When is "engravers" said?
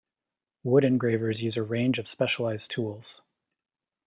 0.83-1.43